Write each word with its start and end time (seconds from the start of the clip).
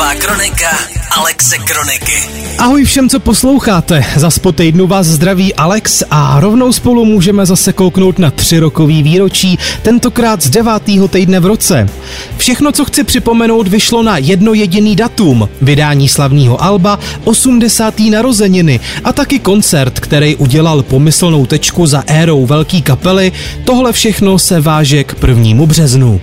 Hudební 0.00 0.20
kronika 0.20 0.78
Alexe 1.10 1.58
Kroniky. 1.58 2.12
Ahoj 2.58 2.84
všem, 2.84 3.08
co 3.08 3.20
posloucháte. 3.20 4.04
Za 4.16 4.30
po 4.42 4.52
týdnu 4.52 4.86
vás 4.86 5.06
zdraví 5.06 5.54
Alex 5.54 6.02
a 6.10 6.40
rovnou 6.40 6.72
spolu 6.72 7.04
můžeme 7.04 7.46
zase 7.46 7.72
kouknout 7.72 8.18
na 8.18 8.30
tři 8.30 8.58
rokový 8.58 9.02
výročí, 9.02 9.58
tentokrát 9.82 10.42
z 10.42 10.50
devátého 10.50 11.08
týdne 11.08 11.40
v 11.40 11.46
roce. 11.46 11.88
Všechno, 12.36 12.72
co 12.72 12.84
chci 12.84 13.04
připomenout, 13.04 13.68
vyšlo 13.68 14.02
na 14.02 14.18
jedno 14.18 14.54
jediný 14.54 14.96
datum. 14.96 15.48
Vydání 15.62 16.08
slavného 16.08 16.62
Alba, 16.62 16.98
80. 17.24 18.00
narozeniny 18.00 18.80
a 19.04 19.12
taky 19.12 19.38
koncert, 19.38 20.00
který 20.00 20.36
udělal 20.36 20.82
pomyslnou 20.82 21.46
tečku 21.46 21.86
za 21.86 22.04
érou 22.06 22.46
velký 22.46 22.82
kapely. 22.82 23.32
Tohle 23.64 23.92
všechno 23.92 24.38
se 24.38 24.60
váže 24.60 25.04
k 25.04 25.14
prvnímu 25.14 25.66
březnu. 25.66 26.20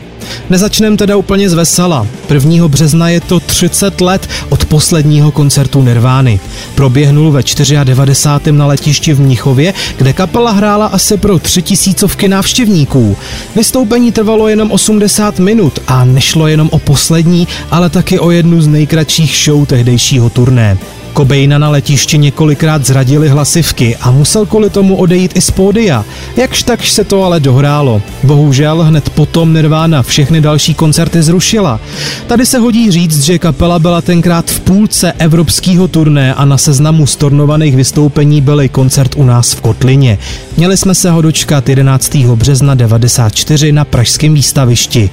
Nezačneme 0.49 0.97
teda 0.97 1.15
úplně 1.15 1.49
z 1.49 1.53
vesela. 1.53 2.07
1. 2.33 2.67
března 2.67 3.09
je 3.09 3.21
to 3.21 3.39
30 3.39 4.01
let 4.01 4.29
od 4.49 4.65
posledního 4.65 5.31
koncertu 5.31 5.81
Nirvány. 5.81 6.39
Proběhnul 6.75 7.31
ve 7.31 7.41
94. 7.83 8.57
na 8.57 8.65
letišti 8.67 9.13
v 9.13 9.19
Mnichově, 9.19 9.73
kde 9.97 10.13
kapela 10.13 10.51
hrála 10.51 10.85
asi 10.85 11.17
pro 11.17 11.39
tři 11.39 11.61
tisícovky 11.61 12.27
návštěvníků. 12.27 13.17
Vystoupení 13.55 14.11
trvalo 14.11 14.47
jenom 14.47 14.71
80 14.71 15.39
minut 15.39 15.79
a 15.87 16.05
nešlo 16.05 16.47
jenom 16.47 16.69
o 16.71 16.79
poslední, 16.79 17.47
ale 17.71 17.89
taky 17.89 18.19
o 18.19 18.31
jednu 18.31 18.61
z 18.61 18.67
nejkratších 18.67 19.37
show 19.45 19.65
tehdejšího 19.65 20.29
turné. 20.29 20.77
Kobejna 21.17 21.57
na 21.57 21.69
letišti 21.69 22.17
několikrát 22.17 22.85
zradili 22.85 23.29
hlasivky 23.29 23.95
a 24.01 24.11
musel 24.11 24.45
kvůli 24.45 24.69
tomu 24.69 24.95
odejít 24.95 25.31
i 25.35 25.41
z 25.41 25.51
pódia. 25.51 26.05
Jakž 26.35 26.63
takž 26.63 26.91
se 26.91 27.03
to 27.03 27.23
ale 27.23 27.39
dohrálo. 27.39 28.01
Bohužel 28.23 28.83
hned 28.83 29.09
potom 29.09 29.53
Nirvana 29.53 30.03
všechny 30.03 30.41
další 30.41 30.73
koncerty 30.73 31.23
zrušila. 31.23 31.79
Tady 32.27 32.45
se 32.45 32.57
hodí 32.57 32.91
říct, 32.91 33.23
že 33.23 33.39
kapela 33.39 33.79
byla 33.79 34.01
tenkrát 34.01 34.51
v 34.51 34.59
půlce 34.59 35.11
evropského 35.11 35.87
turné 35.87 36.33
a 36.33 36.45
na 36.45 36.57
seznamu 36.57 37.05
stornovaných 37.05 37.75
vystoupení 37.75 38.41
byl 38.41 38.67
koncert 38.69 39.15
u 39.15 39.23
nás 39.23 39.53
v 39.53 39.61
Kotlině. 39.61 40.17
Měli 40.57 40.77
jsme 40.77 40.95
se 40.95 41.11
ho 41.11 41.21
dočkat 41.21 41.69
11. 41.69 42.15
března 42.15 42.75
94 42.75 43.71
na 43.71 43.85
pražském 43.85 44.33
výstavišti. 44.33 45.09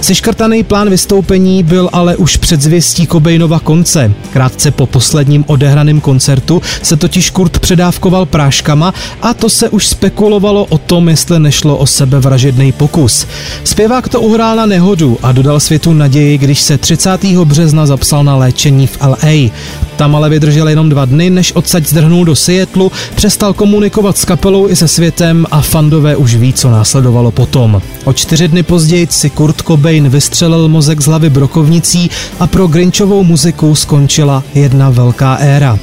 Seškrtaný 0.00 0.64
plán 0.64 0.90
vystoupení 0.90 1.62
byl 1.62 1.90
ale 1.92 2.16
už 2.16 2.36
před 2.36 2.62
zvěstí 2.62 3.06
Kobejnova 3.06 3.58
konce. 3.58 4.12
Krátce 4.32 4.70
po 4.70 4.86
posledním 4.86 5.37
posledním 5.38 5.44
odehraném 5.46 6.00
koncertu 6.00 6.62
se 6.82 6.96
totiž 6.96 7.30
Kurt 7.30 7.58
předávkoval 7.58 8.26
práškama 8.26 8.94
a 9.22 9.34
to 9.34 9.48
se 9.48 9.68
už 9.68 9.86
spekulovalo 9.86 10.64
o 10.64 10.78
tom, 10.78 11.08
jestli 11.08 11.38
nešlo 11.38 11.76
o 11.76 11.86
sebevražedný 11.86 12.72
pokus. 12.72 13.26
Zpěvák 13.64 14.08
to 14.08 14.20
uhrál 14.20 14.56
na 14.56 14.66
nehodu 14.66 15.18
a 15.22 15.32
dodal 15.32 15.60
světu 15.60 15.92
naději, 15.92 16.38
když 16.38 16.60
se 16.60 16.78
30. 16.78 17.24
března 17.44 17.86
zapsal 17.86 18.24
na 18.24 18.36
léčení 18.36 18.86
v 18.86 18.98
LA. 19.00 19.50
Tam 19.98 20.16
ale 20.16 20.30
vydržel 20.30 20.68
jenom 20.68 20.88
dva 20.88 21.04
dny, 21.04 21.30
než 21.30 21.52
odsaď 21.52 21.86
zdrhnul 21.86 22.24
do 22.24 22.36
Seattlu, 22.36 22.92
přestal 23.14 23.52
komunikovat 23.52 24.18
s 24.18 24.24
kapelou 24.24 24.68
i 24.68 24.76
se 24.76 24.88
světem 24.88 25.46
a 25.50 25.60
fandové 25.60 26.16
už 26.16 26.34
ví, 26.34 26.52
co 26.52 26.70
následovalo 26.70 27.30
potom. 27.30 27.82
O 28.04 28.12
čtyři 28.12 28.48
dny 28.48 28.62
později 28.62 29.06
si 29.10 29.30
Kurt 29.30 29.62
Cobain 29.62 30.08
vystřelil 30.08 30.68
mozek 30.68 31.00
z 31.00 31.06
hlavy 31.06 31.30
brokovnicí 31.30 32.10
a 32.40 32.46
pro 32.46 32.66
Grinchovou 32.66 33.24
muziku 33.24 33.74
skončila 33.74 34.44
jedna 34.54 34.90
velká 34.90 35.34
éra. 35.34 35.78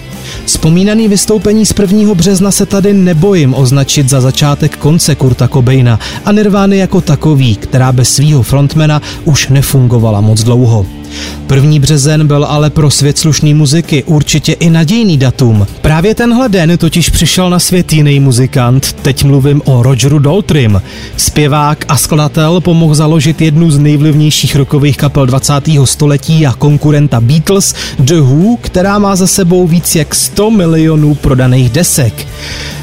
Vzpomínaný 0.45 1.07
vystoupení 1.07 1.65
z 1.65 1.73
1. 1.79 2.13
března 2.13 2.51
se 2.51 2.65
tady 2.65 2.93
nebojím 2.93 3.53
označit 3.53 4.09
za 4.09 4.21
začátek 4.21 4.77
konce 4.77 5.15
Kurta 5.15 5.47
Cobaina 5.47 5.99
a 6.25 6.31
Nirvány 6.31 6.77
jako 6.77 7.01
takový, 7.01 7.55
která 7.55 7.91
bez 7.91 8.15
svého 8.15 8.43
frontmana 8.43 9.01
už 9.23 9.47
nefungovala 9.47 10.21
moc 10.21 10.43
dlouho. 10.43 10.85
První 11.47 11.79
březen 11.79 12.27
byl 12.27 12.45
ale 12.45 12.69
pro 12.69 12.91
svět 12.91 13.17
slušný 13.17 13.53
muziky 13.53 14.03
určitě 14.03 14.53
i 14.53 14.69
nadějný 14.69 15.17
datum. 15.17 15.67
Právě 15.81 16.15
tenhle 16.15 16.49
den 16.49 16.77
totiž 16.77 17.09
přišel 17.09 17.49
na 17.49 17.59
svět 17.59 17.93
jiný 17.93 18.19
muzikant, 18.19 18.93
teď 18.93 19.23
mluvím 19.23 19.61
o 19.65 19.83
Rogeru 19.83 20.19
Daltrym. 20.19 20.81
Zpěvák 21.17 21.85
a 21.87 21.97
skladatel 21.97 22.61
pomohl 22.61 22.95
založit 22.95 23.41
jednu 23.41 23.71
z 23.71 23.79
nejvlivnějších 23.79 24.55
rokových 24.55 24.97
kapel 24.97 25.25
20. 25.25 25.53
století 25.83 26.47
a 26.47 26.53
konkurenta 26.53 27.21
Beatles, 27.21 27.75
The 27.99 28.19
Who, 28.19 28.57
která 28.61 28.99
má 28.99 29.15
za 29.15 29.27
sebou 29.27 29.67
víc 29.67 29.95
jak 29.95 30.15
100 30.15 30.51
milionů 30.51 31.15
prodaných 31.15 31.69
desek. 31.69 32.27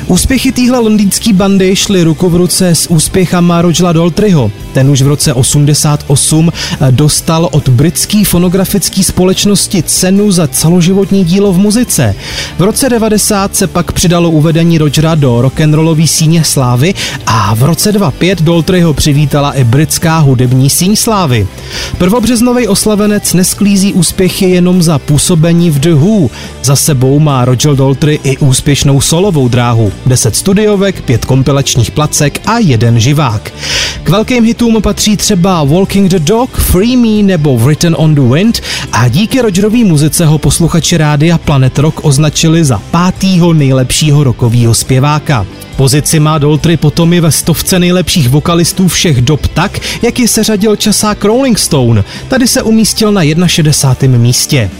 Úspěchy 0.07 0.53
téhle 0.53 0.79
londýnské 0.79 1.33
bandy 1.33 1.77
šly 1.77 2.03
ruku 2.03 2.29
v 2.29 2.37
ruce 2.37 2.69
s 2.69 2.91
úspěchama 2.91 3.63
Rogela 3.63 3.93
Daltryho. 3.93 4.51
Ten 4.73 4.91
už 4.91 5.03
v 5.03 5.07
roce 5.07 5.35
88 5.35 6.53
eh, 6.53 6.93
dostal 6.93 7.49
od 7.53 7.69
britské 7.69 8.25
fonografické 8.25 9.03
společnosti 9.03 9.83
cenu 9.83 10.33
za 10.33 10.47
celoživotní 10.47 11.25
dílo 11.25 11.53
v 11.53 11.59
muzice. 11.59 12.15
V 12.59 12.63
roce 12.63 12.89
90 12.89 13.57
se 13.57 13.67
pak 13.67 13.93
přidalo 13.93 14.31
uvedení 14.31 14.79
Rogera 14.79 15.15
do 15.15 15.43
rock'n'rollový 15.43 16.09
síně 16.09 16.45
slávy 16.45 16.95
a 17.27 17.55
v 17.55 17.63
roce 17.63 17.93
2005 17.93 18.43
Daltryho 18.43 18.95
přivítala 18.95 19.53
i 19.53 19.65
britská 19.65 20.19
hudební 20.19 20.71
síň 20.71 20.97
slávy. 20.97 21.47
Prvobřeznový 21.99 22.69
oslavenec 22.69 23.35
nesklízí 23.35 23.93
úspěchy 23.93 24.51
jenom 24.51 24.83
za 24.83 24.99
působení 24.99 25.71
v 25.71 25.79
The 25.79 25.95
Who. 25.95 26.31
Za 26.63 26.77
sebou 26.77 27.19
má 27.19 27.45
Roger 27.45 27.75
Daltry 27.75 28.21
i 28.25 28.37
úspěšnou 28.37 29.01
solovou 29.01 29.49
dráhu. 29.49 29.92
10 30.07 30.37
studiovek, 30.37 31.03
5 31.03 31.25
kompilačních 31.25 31.91
placek 31.91 32.41
a 32.47 32.59
jeden 32.59 33.01
živák. 33.01 33.53
K 34.03 34.09
velkým 34.09 34.45
hitům 34.45 34.83
patří 34.83 35.17
třeba 35.17 35.65
Walking 35.65 36.11
the 36.11 36.19
Dog, 36.19 36.51
Free 36.57 36.97
Me 36.97 37.23
nebo 37.23 37.59
Written 37.59 37.97
on 37.99 38.15
the 38.15 38.35
Wind 38.35 38.61
a 38.93 39.09
díky 39.09 39.41
Rogerový 39.41 39.85
muzice 39.85 40.27
ho 40.27 40.39
posluchači 40.39 40.97
Rádia 40.97 41.39
Planet 41.39 41.79
Rock 41.79 42.05
označili 42.05 42.65
za 42.65 42.83
pátýho 42.91 43.53
nejlepšího 43.53 44.25
rokového 44.25 44.75
zpěváka. 44.75 45.47
Pozici 45.83 46.21
má 46.21 46.39
Doltry 46.39 46.77
potom 46.77 47.13
i 47.13 47.21
ve 47.21 47.33
stovce 47.33 47.79
nejlepších 47.79 48.29
vokalistů 48.29 48.89
všech 48.89 49.21
dob 49.21 49.47
tak, 49.47 49.81
jak 50.03 50.19
je 50.19 50.29
seřadil 50.29 50.77
časák 50.77 51.25
Rolling 51.25 51.59
Stone. 51.59 52.05
Tady 52.29 52.49
se 52.49 52.63
umístil 52.63 53.13
na 53.13 53.49
61. 53.49 54.19
místě. 54.19 54.71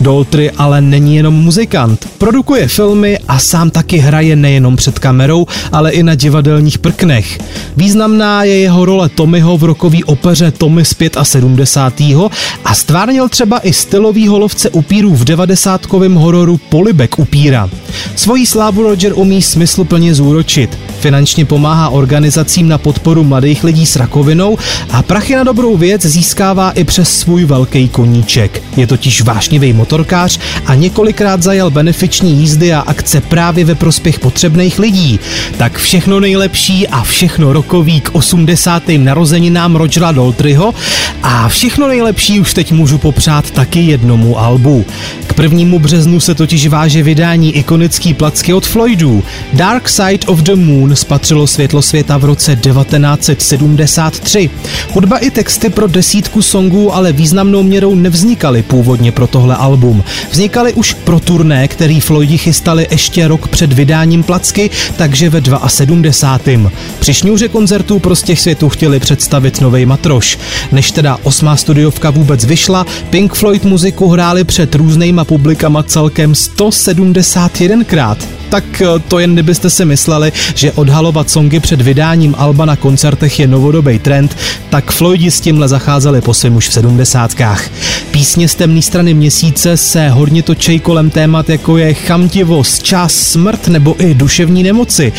Doltry 0.00 0.50
ale 0.50 0.80
není 0.80 1.16
jenom 1.16 1.34
muzikant. 1.34 2.08
Produkuje 2.18 2.68
filmy 2.68 3.18
a 3.28 3.38
sám 3.38 3.70
taky 3.70 3.98
hraje 3.98 4.36
nejenom 4.36 4.76
před 4.76 4.98
kamerou, 4.98 5.46
ale 5.72 5.90
i 5.90 6.02
na 6.02 6.14
divadelních 6.14 6.78
prknech. 6.78 7.38
Významná 7.76 8.44
je 8.44 8.58
jeho 8.58 8.84
role 8.84 9.08
Tommyho 9.08 9.58
v 9.58 9.64
rokový 9.64 10.04
opeře 10.04 10.50
Tommy 10.50 10.84
z 10.84 10.96
75. 11.22 12.18
a 12.64 12.74
stvárnil 12.74 13.28
třeba 13.28 13.58
i 13.58 13.72
stylový 13.72 14.28
lovce 14.28 14.70
upírů 14.70 15.14
v 15.14 15.24
90. 15.24 15.86
hororu 16.14 16.60
Polibek 16.68 17.18
upíra. 17.18 17.70
Svojí 18.16 18.46
slávu 18.46 18.82
Roger 18.82 19.12
umí 19.14 19.42
smysluplně 19.42 20.14
zúročit. 20.14 20.51
Finančně 21.00 21.44
pomáhá 21.44 21.88
organizacím 21.88 22.68
na 22.68 22.78
podporu 22.78 23.24
mladých 23.24 23.64
lidí 23.64 23.86
s 23.86 23.96
rakovinou 23.96 24.58
a 24.90 25.02
prachy 25.02 25.36
na 25.36 25.44
dobrou 25.44 25.76
věc 25.76 26.06
získává 26.06 26.70
i 26.70 26.84
přes 26.84 27.18
svůj 27.18 27.44
velký 27.44 27.88
koníček. 27.88 28.62
Je 28.76 28.86
totiž 28.86 29.22
vášnivý 29.22 29.72
motorkář 29.72 30.38
a 30.66 30.74
několikrát 30.74 31.42
zajel 31.42 31.70
benefiční 31.70 32.40
jízdy 32.40 32.72
a 32.72 32.80
akce 32.80 33.20
právě 33.20 33.64
ve 33.64 33.74
prospěch 33.74 34.18
potřebných 34.18 34.78
lidí. 34.78 35.20
Tak 35.56 35.78
všechno 35.78 36.20
nejlepší 36.20 36.88
a 36.88 37.02
všechno 37.02 37.52
rokový 37.52 38.00
k 38.00 38.10
80. 38.12 38.82
narozeninám 38.96 39.76
Rogera 39.76 40.12
Doltryho 40.12 40.74
a 41.22 41.48
všechno 41.48 41.88
nejlepší 41.88 42.40
už 42.40 42.54
teď 42.54 42.72
můžu 42.72 42.98
popřát 42.98 43.50
taky 43.50 43.80
jednomu 43.80 44.38
albu. 44.38 44.84
K 45.26 45.32
prvnímu 45.32 45.78
březnu 45.78 46.20
se 46.20 46.34
totiž 46.34 46.66
váže 46.66 47.02
vydání 47.02 47.56
ikonický 47.56 48.14
placky 48.14 48.54
od 48.54 48.66
Floydů. 48.66 49.24
Dark 49.52 49.88
Side 49.88 50.26
of 50.32 50.38
the 50.38 50.54
Moon 50.54 50.96
spatřilo 50.96 51.46
světlo 51.46 51.82
světa 51.82 52.18
v 52.18 52.24
roce 52.24 52.56
1973. 52.56 54.50
Hudba 54.92 55.18
i 55.18 55.30
texty 55.30 55.70
pro 55.70 55.86
desítku 55.86 56.42
songů 56.42 56.94
ale 56.94 57.12
významnou 57.12 57.62
měrou 57.62 57.94
nevznikaly 57.94 58.62
původně 58.62 59.12
pro 59.12 59.26
tohle 59.26 59.56
album. 59.56 60.04
Vznikaly 60.30 60.72
už 60.72 60.94
pro 60.94 61.20
turné, 61.20 61.68
který 61.68 62.00
Floydi 62.00 62.38
chystali 62.38 62.86
ještě 62.90 63.28
rok 63.28 63.48
před 63.48 63.72
vydáním 63.72 64.22
placky, 64.22 64.70
takže 64.96 65.30
ve 65.30 65.42
72. 65.66 66.70
Při 67.00 67.14
šňůře 67.14 67.48
koncertů 67.48 67.98
prostě 67.98 68.36
světu 68.36 68.68
chtěli 68.68 69.00
představit 69.00 69.60
nový 69.60 69.86
matroš. 69.86 70.38
Než 70.72 70.90
teda 70.90 71.18
osmá 71.22 71.56
studiovka 71.56 72.10
vůbec 72.10 72.44
vyšla, 72.44 72.86
Pink 73.10 73.34
Floyd 73.34 73.64
muziku 73.64 74.08
hráli 74.08 74.44
před 74.44 74.74
různýma 74.74 75.24
publikama 75.24 75.82
celkem 75.82 76.32
171krát 76.32 78.41
tak 78.52 78.80
eh, 78.80 78.98
to 79.08 79.18
jen 79.18 79.32
kdybyste 79.32 79.70
si 79.70 79.84
mysleli, 79.84 80.32
že 80.54 80.72
odhalovat 80.72 81.30
songy 81.30 81.60
před 81.60 81.80
vydáním 81.80 82.34
Alba 82.38 82.64
na 82.64 82.76
koncertech 82.76 83.40
je 83.40 83.46
novodobý 83.46 83.98
trend, 83.98 84.36
tak 84.70 84.90
Floydi 84.90 85.30
s 85.30 85.40
tímhle 85.40 85.68
zacházeli 85.68 86.20
po 86.20 86.34
svým 86.34 86.56
už 86.56 86.68
v 86.68 86.72
sedmdesátkách. 86.72 87.70
Písně 88.10 88.48
z 88.48 88.54
temné 88.54 88.82
strany 88.82 89.14
měsíce 89.14 89.76
se 89.76 90.08
hodně 90.08 90.42
točej 90.42 90.80
kolem 90.80 91.10
témat 91.10 91.48
jako 91.48 91.78
je 91.78 91.94
chamtivost, 91.94 92.82
čas, 92.82 93.14
smrt 93.14 93.68
nebo 93.68 93.96
i 94.04 94.14
duševní 94.14 94.62
nemoci. 94.62 95.12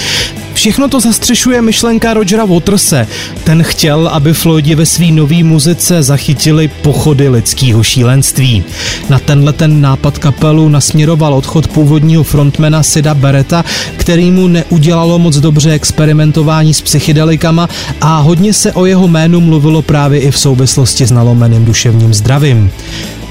Všechno 0.54 0.88
to 0.88 1.00
zastřešuje 1.00 1.62
myšlenka 1.62 2.14
Rogera 2.14 2.46
Waterse. 2.46 3.08
Ten 3.44 3.64
chtěl, 3.64 4.08
aby 4.08 4.34
Floydi 4.34 4.76
ve 4.76 4.86
své 4.86 5.12
nové 5.12 5.44
muzice 5.44 6.04
zachytili 6.04 6.68
pochody 6.68 7.30
lidského 7.30 7.84
šílenství. 7.84 8.64
Na 9.10 9.20
tenhle 9.20 9.54
ten 9.54 9.82
nápad 9.82 10.18
kapelu 10.18 10.70
nasměroval 10.70 11.34
odchod 11.34 11.68
původního 11.68 12.24
frontmana 12.24 12.84
Sida 12.84 13.14
Bereta, 13.14 13.66
který 13.98 14.32
mu 14.32 14.48
neudělalo 14.48 15.20
moc 15.20 15.38
dobře 15.38 15.72
experimentování 15.72 16.74
s 16.74 16.82
psychedelikama 16.82 17.70
a 18.02 18.20
hodně 18.20 18.54
se 18.54 18.72
o 18.74 18.86
jeho 18.86 19.08
jménu 19.08 19.40
mluvilo 19.42 19.82
právě 19.82 20.20
i 20.20 20.32
v 20.32 20.40
souvislosti 20.40 21.06
s 21.06 21.12
nalomeným 21.12 21.66
duševním 21.66 22.14
zdravím. 22.14 22.72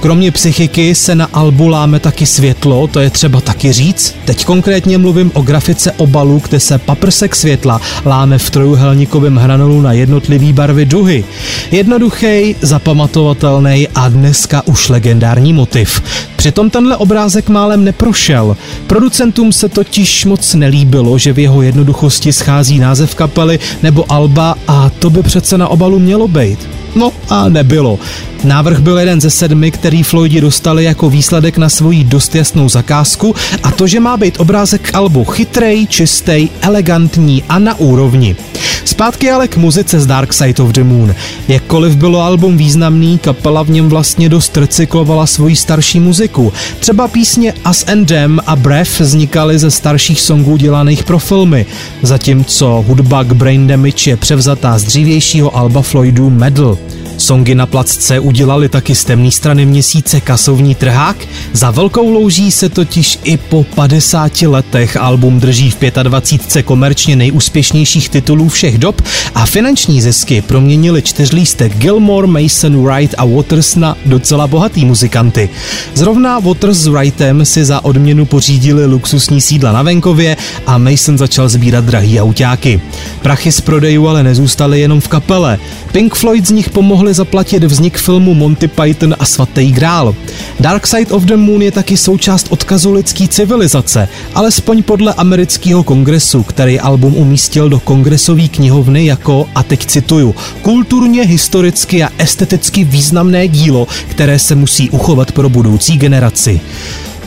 Kromě 0.02 0.30
psychiky 0.30 0.94
se 0.94 1.14
na 1.14 1.28
albu 1.32 1.68
láme 1.68 2.00
taky 2.00 2.26
světlo, 2.26 2.86
to 2.86 3.00
je 3.00 3.10
třeba 3.10 3.40
taky 3.40 3.72
říct. 3.72 4.14
Teď 4.24 4.44
konkrétně 4.44 4.98
mluvím 4.98 5.30
o 5.34 5.42
grafice 5.42 5.92
obalu, 5.92 6.42
kde 6.48 6.60
se 6.60 6.78
paprsek 6.78 7.36
světla 7.36 7.80
láme 8.06 8.38
v 8.38 8.50
trojuhelníkovém 8.50 9.36
hranolu 9.36 9.80
na 9.80 9.92
jednotlivý 9.92 10.52
barvy 10.52 10.84
duhy. 10.84 11.24
Jednoduchý, 11.70 12.56
zapamatovatelný 12.60 13.88
a 13.94 14.08
dneska 14.08 14.62
už 14.66 14.88
legendární 14.88 15.52
motiv. 15.52 16.02
Přitom 16.36 16.70
tenhle 16.70 16.96
obrázek 16.96 17.48
málem 17.48 17.84
neprošel. 17.84 18.56
Producentům 18.86 19.52
se 19.52 19.68
totiž 19.68 20.24
moc 20.24 20.54
nelíbilo, 20.54 21.18
že 21.18 21.32
v 21.32 21.38
jeho 21.38 21.62
jednoduchosti 21.62 22.32
schází 22.32 22.78
název 22.78 23.14
kapely 23.14 23.58
nebo 23.82 24.12
alba 24.12 24.54
a 24.68 24.90
to 24.98 25.10
by 25.10 25.22
přece 25.22 25.58
na 25.58 25.68
obalu 25.68 25.98
mělo 25.98 26.28
být. 26.28 26.81
No 26.94 27.12
a 27.28 27.48
nebylo. 27.48 27.98
Návrh 28.44 28.80
byl 28.80 28.98
jeden 28.98 29.20
ze 29.20 29.30
sedmi, 29.30 29.70
který 29.70 30.02
Floydi 30.02 30.40
dostali 30.40 30.84
jako 30.84 31.10
výsledek 31.10 31.58
na 31.58 31.68
svoji 31.68 32.04
dost 32.04 32.34
jasnou 32.34 32.68
zakázku 32.68 33.34
a 33.62 33.70
to, 33.70 33.86
že 33.86 34.00
má 34.00 34.16
být 34.16 34.40
obrázek 34.40 34.94
albu 34.94 35.24
chytrej, 35.24 35.86
čistý, 35.86 36.48
elegantní 36.60 37.42
a 37.48 37.58
na 37.58 37.74
úrovni. 37.74 38.36
Zpátky 38.84 39.30
ale 39.30 39.48
k 39.48 39.56
muzice 39.56 40.00
z 40.00 40.06
Dark 40.06 40.32
Side 40.32 40.62
of 40.62 40.70
the 40.70 40.84
Moon. 40.84 41.14
Jakkoliv 41.48 41.96
bylo 41.96 42.20
album 42.22 42.56
významný, 42.56 43.18
kapela 43.18 43.62
v 43.62 43.70
něm 43.70 43.88
vlastně 43.88 44.28
dost 44.28 44.56
recyklovala 44.56 45.26
svoji 45.26 45.56
starší 45.56 46.00
muziku. 46.00 46.52
Třeba 46.80 47.08
písně 47.08 47.54
Us 47.70 47.84
and 47.88 48.06
Them 48.06 48.40
a 48.46 48.56
Breath 48.56 49.00
vznikaly 49.00 49.58
ze 49.58 49.70
starších 49.70 50.20
songů 50.20 50.56
dělaných 50.56 51.04
pro 51.04 51.18
filmy, 51.18 51.66
zatímco 52.02 52.84
hudba 52.88 53.24
k 53.24 53.32
Brain 53.32 53.66
Damage 53.66 54.10
je 54.10 54.16
převzatá 54.16 54.78
z 54.78 54.84
dřívějšího 54.84 55.56
alba 55.56 55.82
Floydu 55.82 56.30
Medal. 56.30 56.78
Songy 57.22 57.54
na 57.54 57.66
placce 57.66 58.20
udělali 58.20 58.68
taky 58.68 58.94
z 58.94 59.04
temné 59.04 59.30
strany 59.30 59.66
měsíce 59.66 60.20
kasovní 60.20 60.74
trhák. 60.74 61.16
Za 61.52 61.70
velkou 61.70 62.10
louží 62.10 62.50
se 62.50 62.68
totiž 62.68 63.18
i 63.24 63.36
po 63.36 63.64
50 63.64 64.42
letech 64.42 64.96
album 64.96 65.40
drží 65.40 65.70
v 65.70 65.76
25 66.02 66.62
komerčně 66.62 67.16
nejúspěšnějších 67.16 68.08
titulů 68.08 68.48
všech 68.48 68.78
dob 68.78 69.02
a 69.34 69.46
finanční 69.46 70.02
zisky 70.02 70.42
proměnili 70.42 71.02
čtyřlístek 71.02 71.76
Gilmore, 71.76 72.26
Mason, 72.26 72.84
Wright 72.86 73.14
a 73.18 73.24
Waters 73.24 73.76
na 73.76 73.96
docela 74.06 74.46
bohatý 74.46 74.84
muzikanty. 74.84 75.50
Zrovna 75.94 76.38
Waters 76.38 76.76
s 76.76 76.86
Wrightem 76.86 77.44
si 77.44 77.64
za 77.64 77.84
odměnu 77.84 78.26
pořídili 78.26 78.86
luxusní 78.86 79.40
sídla 79.40 79.72
na 79.72 79.82
venkově 79.82 80.36
a 80.66 80.78
Mason 80.78 81.18
začal 81.18 81.48
sbírat 81.48 81.84
drahý 81.84 82.20
autáky. 82.20 82.80
Prachy 83.22 83.52
z 83.52 83.60
prodejů 83.60 84.08
ale 84.08 84.22
nezůstaly 84.22 84.80
jenom 84.80 85.00
v 85.00 85.08
kapele. 85.08 85.58
Pink 85.92 86.14
Floyd 86.14 86.46
z 86.46 86.50
nich 86.50 86.70
pomohli 86.70 87.11
zaplatit 87.14 87.64
vznik 87.64 87.98
filmu 87.98 88.34
Monty 88.34 88.68
Python 88.68 89.16
a 89.18 89.24
svatý 89.24 89.72
grál. 89.72 90.14
Dark 90.60 90.86
Side 90.86 91.12
of 91.12 91.22
the 91.22 91.36
Moon 91.36 91.62
je 91.62 91.70
taky 91.70 91.96
součást 91.96 92.46
odkazu 92.50 92.92
lidské 92.92 93.28
civilizace, 93.28 94.08
alespoň 94.34 94.82
podle 94.82 95.14
amerického 95.14 95.82
kongresu, 95.82 96.42
který 96.42 96.80
album 96.80 97.14
umístil 97.16 97.68
do 97.68 97.80
kongresové 97.80 98.48
knihovny 98.48 99.06
jako, 99.06 99.48
a 99.54 99.62
teď 99.62 99.86
cituju, 99.86 100.34
kulturně, 100.62 101.22
historicky 101.22 102.04
a 102.04 102.08
esteticky 102.18 102.84
významné 102.84 103.48
dílo, 103.48 103.88
které 104.08 104.38
se 104.38 104.54
musí 104.54 104.90
uchovat 104.90 105.32
pro 105.32 105.48
budoucí 105.48 105.96
generaci. 105.96 106.60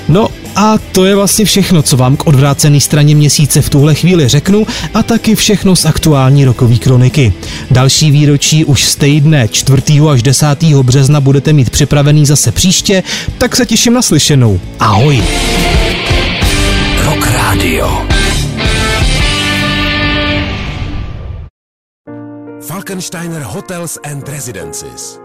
No 0.07 0.29
a 0.55 0.77
to 0.91 1.05
je 1.05 1.15
vlastně 1.15 1.45
všechno, 1.45 1.81
co 1.81 1.97
vám 1.97 2.17
k 2.17 2.27
odvrácené 2.27 2.79
straně 2.79 3.15
měsíce 3.15 3.61
v 3.61 3.69
tuhle 3.69 3.95
chvíli 3.95 4.27
řeknu 4.27 4.67
a 4.93 5.03
taky 5.03 5.35
všechno 5.35 5.75
z 5.75 5.85
aktuální 5.85 6.45
rokové 6.45 6.75
kroniky. 6.75 7.33
Další 7.71 8.11
výročí 8.11 8.65
už 8.65 8.83
z 8.83 8.95
týdne 8.95 9.47
4. 9.47 9.81
až 10.11 10.23
10. 10.23 10.63
března 10.63 11.21
budete 11.21 11.53
mít 11.53 11.69
připravený 11.69 12.25
zase 12.25 12.51
příště, 12.51 13.03
tak 13.37 13.55
se 13.55 13.65
těším 13.65 13.93
na 13.93 14.01
slyšenou. 14.01 14.59
Ahoj! 14.79 15.23
Rock 17.05 17.27
Radio. 17.27 18.01
Falkensteiner 22.67 23.41
Hotels 23.41 23.97
and 24.03 24.29
Residences. 24.29 25.24